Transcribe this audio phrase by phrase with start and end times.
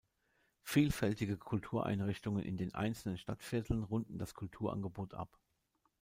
[0.63, 5.37] Vielfältige Kultureinrichtungen in den einzelnen Stadtvierteln runden das Kulturangebot ab.